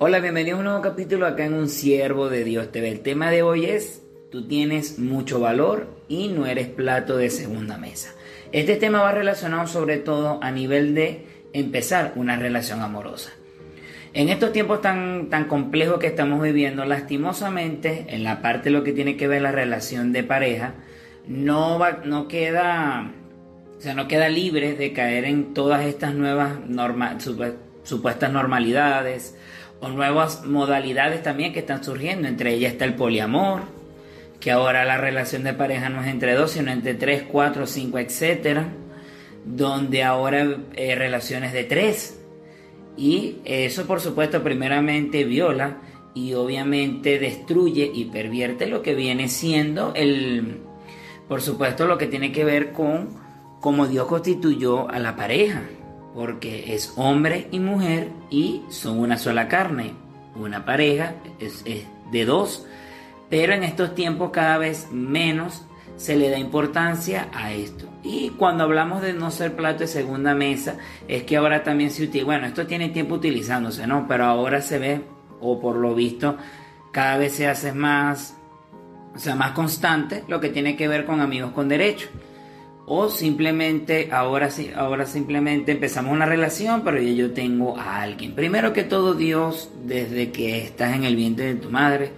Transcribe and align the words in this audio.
Hola, 0.00 0.18
bienvenido 0.18 0.56
a 0.56 0.58
un 0.58 0.64
nuevo 0.64 0.82
capítulo 0.82 1.24
acá 1.24 1.44
en 1.44 1.54
Un 1.54 1.68
Siervo 1.68 2.28
de 2.28 2.42
Dios 2.42 2.72
TV. 2.72 2.90
El 2.90 3.00
tema 3.00 3.30
de 3.30 3.44
hoy 3.44 3.66
es, 3.66 4.02
tú 4.32 4.48
tienes 4.48 4.98
mucho 4.98 5.38
valor 5.38 5.86
y 6.08 6.26
no 6.26 6.46
eres 6.46 6.66
plato 6.66 7.16
de 7.16 7.30
segunda 7.30 7.78
mesa. 7.78 8.12
Este 8.50 8.74
tema 8.74 9.02
va 9.02 9.12
relacionado 9.12 9.68
sobre 9.68 9.98
todo 9.98 10.40
a 10.42 10.50
nivel 10.50 10.96
de 10.96 11.24
empezar 11.52 12.12
una 12.16 12.34
relación 12.34 12.82
amorosa. 12.82 13.34
En 14.14 14.30
estos 14.30 14.50
tiempos 14.52 14.80
tan, 14.80 15.30
tan 15.30 15.44
complejos 15.44 16.00
que 16.00 16.08
estamos 16.08 16.42
viviendo, 16.42 16.84
lastimosamente, 16.84 18.06
en 18.08 18.24
la 18.24 18.42
parte 18.42 18.70
de 18.70 18.70
lo 18.72 18.82
que 18.82 18.92
tiene 18.92 19.16
que 19.16 19.28
ver 19.28 19.42
la 19.42 19.52
relación 19.52 20.12
de 20.12 20.24
pareja, 20.24 20.74
no, 21.28 21.78
va, 21.78 22.00
no 22.04 22.26
queda... 22.26 23.12
O 23.78 23.80
sea, 23.80 23.94
no 23.94 24.08
queda 24.08 24.28
libre 24.28 24.74
de 24.74 24.92
caer 24.92 25.24
en 25.24 25.54
todas 25.54 25.84
estas 25.84 26.14
nuevas 26.14 26.54
supuestas 27.84 28.32
normalidades 28.32 29.36
o 29.84 29.88
nuevas 29.88 30.44
modalidades 30.44 31.22
también 31.22 31.52
que 31.52 31.60
están 31.60 31.84
surgiendo. 31.84 32.26
Entre 32.28 32.54
ellas 32.54 32.72
está 32.72 32.84
el 32.84 32.94
poliamor, 32.94 33.62
que 34.40 34.50
ahora 34.50 34.84
la 34.84 34.96
relación 34.98 35.44
de 35.44 35.52
pareja 35.52 35.88
no 35.88 36.02
es 36.02 36.08
entre 36.08 36.34
dos, 36.34 36.52
sino 36.52 36.70
entre 36.70 36.94
tres, 36.94 37.24
cuatro, 37.30 37.66
cinco, 37.66 37.98
etcétera, 37.98 38.68
donde 39.44 40.02
ahora 40.02 40.56
eh, 40.74 40.94
relaciones 40.94 41.52
de 41.52 41.64
tres. 41.64 42.20
Y 42.96 43.36
eso, 43.44 43.86
por 43.86 44.00
supuesto, 44.00 44.42
primeramente 44.42 45.24
viola 45.24 45.78
y 46.14 46.34
obviamente 46.34 47.18
destruye 47.18 47.90
y 47.92 48.06
pervierte 48.06 48.66
lo 48.66 48.82
que 48.82 48.94
viene 48.94 49.28
siendo 49.28 49.92
el, 49.94 50.60
por 51.28 51.42
supuesto, 51.42 51.86
lo 51.86 51.98
que 51.98 52.06
tiene 52.06 52.30
que 52.30 52.44
ver 52.44 52.72
con 52.72 53.08
cómo 53.60 53.86
Dios 53.86 54.06
constituyó 54.06 54.88
a 54.88 54.98
la 54.98 55.16
pareja 55.16 55.62
porque 56.14 56.74
es 56.74 56.92
hombre 56.96 57.48
y 57.50 57.58
mujer 57.58 58.10
y 58.30 58.62
son 58.68 59.00
una 59.00 59.18
sola 59.18 59.48
carne. 59.48 59.92
Una 60.36 60.64
pareja 60.64 61.14
es, 61.40 61.64
de 61.64 62.24
dos, 62.24 62.66
pero 63.28 63.52
en 63.52 63.64
estos 63.64 63.94
tiempos 63.94 64.30
cada 64.30 64.58
vez 64.58 64.88
menos 64.92 65.64
se 65.96 66.16
le 66.16 66.30
da 66.30 66.38
importancia 66.38 67.28
a 67.32 67.52
esto. 67.52 67.88
Y 68.02 68.30
cuando 68.30 68.64
hablamos 68.64 69.02
de 69.02 69.12
no 69.12 69.30
ser 69.30 69.56
plato 69.56 69.80
de 69.80 69.86
segunda 69.86 70.34
mesa, 70.34 70.76
es 71.08 71.24
que 71.24 71.36
ahora 71.36 71.62
también 71.62 71.90
se 71.90 72.04
utiliza, 72.04 72.26
bueno, 72.26 72.46
esto 72.46 72.66
tiene 72.66 72.88
tiempo 72.90 73.14
utilizándose, 73.14 73.86
¿no? 73.86 74.06
Pero 74.08 74.24
ahora 74.24 74.60
se 74.60 74.78
ve, 74.78 75.00
o 75.40 75.60
por 75.60 75.76
lo 75.76 75.94
visto, 75.94 76.36
cada 76.92 77.16
vez 77.16 77.32
se 77.32 77.48
hace 77.48 77.72
más, 77.72 78.36
o 79.14 79.18
sea, 79.18 79.34
más 79.34 79.52
constante 79.52 80.24
lo 80.28 80.40
que 80.40 80.48
tiene 80.48 80.76
que 80.76 80.88
ver 80.88 81.04
con 81.04 81.20
amigos 81.20 81.52
con 81.52 81.68
derecho 81.68 82.08
o 82.86 83.08
simplemente 83.08 84.10
ahora 84.12 84.50
sí, 84.50 84.70
ahora 84.74 85.06
simplemente 85.06 85.72
empezamos 85.72 86.12
una 86.12 86.26
relación, 86.26 86.82
pero 86.84 87.00
ya 87.00 87.12
yo 87.12 87.32
tengo 87.32 87.78
a 87.78 88.02
alguien. 88.02 88.34
Primero 88.34 88.72
que 88.72 88.82
todo, 88.82 89.14
Dios, 89.14 89.70
desde 89.84 90.30
que 90.32 90.62
estás 90.62 90.94
en 90.94 91.04
el 91.04 91.16
vientre 91.16 91.54
de 91.54 91.60
tu 91.60 91.70
madre, 91.70 92.10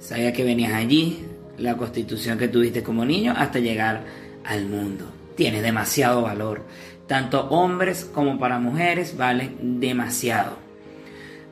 sabía 0.00 0.32
que 0.32 0.44
venías 0.44 0.74
allí, 0.74 1.24
la 1.58 1.76
constitución 1.76 2.38
que 2.38 2.48
tuviste 2.48 2.82
como 2.82 3.04
niño, 3.04 3.34
hasta 3.36 3.60
llegar 3.60 4.04
al 4.44 4.66
mundo. 4.66 5.04
Tiene 5.36 5.62
demasiado 5.62 6.22
valor. 6.22 6.64
Tanto 7.06 7.48
hombres 7.48 8.04
como 8.04 8.38
para 8.38 8.58
mujeres 8.58 9.16
valen 9.16 9.80
demasiado. 9.80 10.70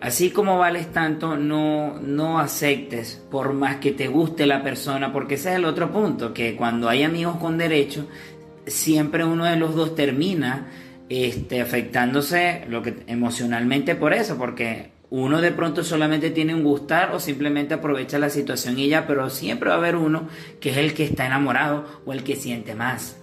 Así 0.00 0.30
como 0.30 0.58
vales 0.58 0.92
tanto, 0.92 1.36
no, 1.36 1.98
no 2.00 2.38
aceptes 2.38 3.20
por 3.30 3.52
más 3.52 3.76
que 3.76 3.90
te 3.90 4.06
guste 4.06 4.46
la 4.46 4.62
persona, 4.62 5.12
porque 5.12 5.34
ese 5.34 5.50
es 5.50 5.56
el 5.56 5.64
otro 5.64 5.90
punto, 5.90 6.32
que 6.32 6.54
cuando 6.54 6.88
hay 6.88 7.02
amigos 7.02 7.36
con 7.38 7.58
derecho, 7.58 8.06
siempre 8.70 9.24
uno 9.24 9.44
de 9.44 9.56
los 9.56 9.74
dos 9.74 9.94
termina 9.94 10.68
este, 11.08 11.60
afectándose 11.60 12.64
lo 12.68 12.82
que, 12.82 12.96
emocionalmente 13.06 13.94
por 13.94 14.12
eso, 14.12 14.36
porque 14.36 14.90
uno 15.10 15.40
de 15.40 15.52
pronto 15.52 15.82
solamente 15.82 16.30
tiene 16.30 16.54
un 16.54 16.62
gustar 16.62 17.12
o 17.12 17.20
simplemente 17.20 17.74
aprovecha 17.74 18.18
la 18.18 18.30
situación 18.30 18.78
y 18.78 18.88
ya, 18.88 19.06
pero 19.06 19.30
siempre 19.30 19.70
va 19.70 19.76
a 19.76 19.78
haber 19.78 19.96
uno 19.96 20.28
que 20.60 20.70
es 20.70 20.76
el 20.76 20.94
que 20.94 21.04
está 21.04 21.26
enamorado 21.26 21.86
o 22.04 22.12
el 22.12 22.24
que 22.24 22.36
siente 22.36 22.74
más. 22.74 23.16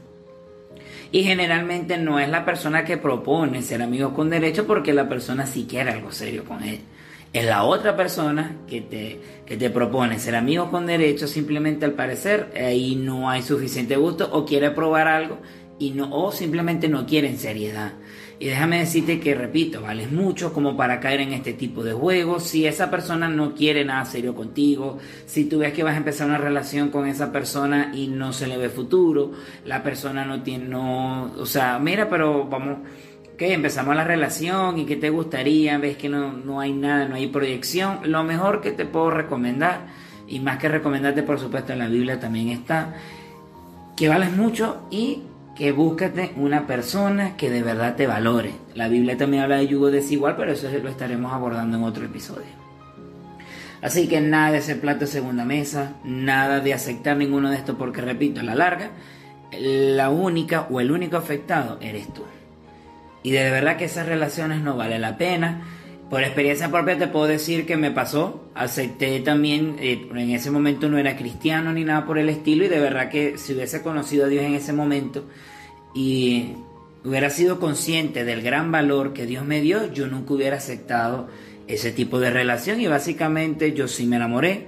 Y 1.12 1.24
generalmente 1.24 1.98
no 1.98 2.20
es 2.20 2.28
la 2.28 2.44
persona 2.44 2.84
que 2.84 2.98
propone 2.98 3.62
ser 3.62 3.82
amigo 3.82 4.14
con 4.14 4.30
derecho 4.30 4.66
porque 4.66 4.94
la 4.94 5.08
persona 5.08 5.46
sí 5.46 5.68
quiere 5.70 5.92
algo 5.92 6.12
serio 6.12 6.44
con 6.44 6.64
él 6.64 6.80
es 7.34 7.46
la 7.46 7.64
otra 7.64 7.96
persona 7.96 8.58
que 8.68 8.82
te, 8.82 9.20
que 9.46 9.58
te 9.58 9.70
propone 9.70 10.20
ser 10.20 10.36
amigo 10.36 10.72
con 10.72 10.86
derecho, 10.86 11.28
simplemente 11.28 11.86
al 11.86 11.94
parecer 11.94 12.52
ahí 12.56 12.96
no 12.96 13.30
hay 13.30 13.42
suficiente 13.42 13.98
gusto 13.98 14.30
o 14.32 14.46
quiere 14.46 14.72
probar 14.72 15.08
algo 15.08 15.40
y 15.78 15.92
no, 15.92 16.10
o 16.16 16.32
simplemente 16.32 16.88
no 16.88 17.06
quiere 17.06 17.30
en 17.30 17.38
seriedad. 17.38 17.94
Y 18.38 18.48
déjame 18.48 18.80
decirte 18.80 19.22
que, 19.22 19.34
repito, 19.34 19.82
vales 19.82 20.12
mucho 20.12 20.52
como 20.52 20.76
para 20.76 21.00
caer 21.00 21.22
en 21.22 21.32
este 21.32 21.54
tipo 21.54 21.84
de 21.84 21.94
juegos. 21.94 22.44
Si 22.44 22.66
esa 22.66 22.92
persona 22.92 23.30
no 23.30 23.54
quiere 23.54 23.86
nada 23.86 24.04
serio 24.04 24.36
contigo, 24.36 24.98
si 25.26 25.46
tú 25.46 25.60
ves 25.60 25.72
que 25.72 25.84
vas 25.84 25.94
a 25.94 25.98
empezar 25.98 26.28
una 26.28 26.38
relación 26.38 26.90
con 26.90 27.08
esa 27.08 27.32
persona 27.32 27.92
y 27.94 28.08
no 28.08 28.34
se 28.34 28.48
le 28.48 28.58
ve 28.58 28.70
futuro, 28.70 29.32
la 29.64 29.84
persona 29.84 30.26
no 30.26 30.44
tiene, 30.44 30.66
no, 30.66 31.32
o 31.38 31.46
sea, 31.46 31.80
mira, 31.80 32.10
pero 32.10 32.46
vamos, 32.46 32.80
que 33.38 33.54
empezamos 33.54 33.96
la 33.96 34.04
relación 34.04 34.80
y 34.80 34.86
que 34.86 34.96
te 34.96 35.10
gustaría, 35.10 35.78
ves 35.78 35.98
que 35.98 36.10
no, 36.10 36.34
no 36.34 36.60
hay 36.60 36.74
nada, 36.74 37.08
no 37.08 37.16
hay 37.16 37.28
proyección, 37.28 38.00
lo 38.04 38.24
mejor 38.24 38.62
que 38.62 38.72
te 38.72 38.86
puedo 38.86 39.12
recomendar, 39.12 39.88
y 40.28 40.40
más 40.40 40.58
que 40.58 40.70
recomendarte 40.70 41.24
por 41.24 41.40
supuesto 41.40 41.74
en 41.74 41.80
la 41.80 41.88
Biblia 41.88 42.20
también 42.20 42.50
está, 42.50 42.96
que 43.96 44.10
vales 44.10 44.32
mucho 44.32 44.88
y 44.90 45.22
que 45.56 45.72
búscate 45.72 46.34
una 46.36 46.68
persona 46.68 47.38
que 47.38 47.50
de 47.50 47.64
verdad 47.64 47.96
te 47.96 48.08
valore. 48.08 48.52
La 48.74 48.90
Biblia 48.90 49.18
también 49.18 49.44
habla 49.44 49.58
de 49.58 49.68
yugo 49.68 49.90
desigual, 49.90 50.36
pero 50.36 50.52
eso 50.52 50.70
lo 50.84 50.90
estaremos 50.90 51.32
abordando 51.32 51.78
en 51.78 51.84
otro 51.84 52.06
episodio. 52.06 52.66
Así 53.82 54.08
que 54.08 54.20
nada 54.20 54.52
de 54.52 54.62
ser 54.62 54.82
plato 54.82 55.02
de 55.02 55.08
segunda 55.08 55.46
mesa, 55.46 55.94
nada 56.04 56.60
de 56.60 56.74
aceptar 56.74 57.16
ninguno 57.16 57.52
de 57.52 57.58
estos, 57.58 57.76
porque 57.76 58.02
repito, 58.02 58.42
a 58.42 58.44
la 58.44 58.56
larga, 58.56 58.90
la 59.52 60.10
única 60.10 60.68
o 60.70 60.82
el 60.82 60.92
único 60.92 61.18
afectado 61.18 61.78
eres 61.82 62.14
tú. 62.14 62.24
Y 63.26 63.32
de 63.32 63.50
verdad 63.50 63.76
que 63.76 63.86
esas 63.86 64.06
relaciones 64.06 64.62
no 64.62 64.78
vale 64.78 65.00
la 65.00 65.18
pena. 65.18 65.64
Por 66.12 66.22
experiencia 66.22 66.70
propia 66.70 66.96
te 66.96 67.08
puedo 67.08 67.26
decir 67.26 67.66
que 67.66 67.76
me 67.76 67.90
pasó. 67.90 68.52
Acepté 68.54 69.20
también, 69.22 69.78
eh, 69.80 70.08
en 70.14 70.30
ese 70.30 70.52
momento 70.52 70.90
no 70.90 71.00
era 71.00 71.18
cristiano 71.18 71.74
ni 71.74 71.84
nada 71.84 72.06
por 72.06 72.20
el 72.20 72.30
estilo. 72.30 72.66
Y 72.66 72.68
de 72.68 72.80
verdad 72.80 73.10
que 73.10 73.40
si 73.40 73.56
hubiese 73.56 73.82
conocido 73.82 74.26
a 74.26 74.28
Dios 74.28 74.44
en 74.44 74.54
ese 74.54 74.74
momento 74.74 75.26
y 75.96 76.54
hubiera 77.04 77.32
sido 77.32 77.60
consciente 77.60 78.26
del 78.26 78.44
gran 78.44 78.72
valor 78.72 79.12
que 79.12 79.26
Dios 79.26 79.44
me 79.44 79.60
dio, 79.60 79.92
yo 79.92 80.06
nunca 80.06 80.36
hubiera 80.36 80.58
aceptado 80.58 81.28
ese 81.68 81.92
tipo 81.92 82.20
de 82.20 82.30
relación. 82.30 82.80
Y 82.80 82.86
básicamente 82.86 83.74
yo 83.74 83.88
sí 83.88 84.06
me 84.06 84.18
enamoré, 84.18 84.68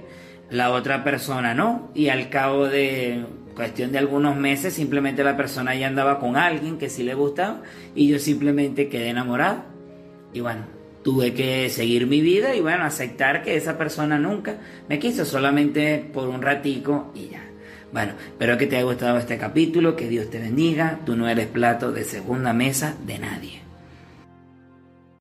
la 0.50 0.72
otra 0.72 1.04
persona 1.04 1.54
no. 1.54 1.92
Y 1.94 2.08
al 2.08 2.28
cabo 2.28 2.66
de 2.66 3.24
cuestión 3.58 3.90
de 3.90 3.98
algunos 3.98 4.36
meses 4.36 4.74
simplemente 4.74 5.24
la 5.24 5.36
persona 5.36 5.74
ya 5.74 5.88
andaba 5.88 6.20
con 6.20 6.36
alguien 6.36 6.78
que 6.78 6.88
sí 6.88 7.02
le 7.02 7.14
gustaba 7.14 7.62
y 7.92 8.06
yo 8.06 8.20
simplemente 8.20 8.88
quedé 8.88 9.08
enamorado. 9.08 9.64
Y 10.32 10.38
bueno, 10.38 10.66
tuve 11.02 11.34
que 11.34 11.68
seguir 11.68 12.06
mi 12.06 12.20
vida 12.20 12.54
y 12.54 12.60
bueno, 12.60 12.84
aceptar 12.84 13.42
que 13.42 13.56
esa 13.56 13.76
persona 13.76 14.16
nunca 14.16 14.58
me 14.88 15.00
quiso, 15.00 15.24
solamente 15.24 15.98
por 15.98 16.28
un 16.28 16.40
ratico 16.40 17.10
y 17.16 17.30
ya. 17.30 17.42
Bueno, 17.92 18.12
espero 18.28 18.56
que 18.58 18.68
te 18.68 18.76
haya 18.76 18.84
gustado 18.84 19.18
este 19.18 19.38
capítulo, 19.38 19.96
que 19.96 20.08
Dios 20.08 20.30
te 20.30 20.38
bendiga, 20.38 21.00
tú 21.04 21.16
no 21.16 21.28
eres 21.28 21.48
plato 21.48 21.90
de 21.90 22.04
segunda 22.04 22.52
mesa 22.52 22.94
de 23.06 23.18
nadie. 23.18 23.67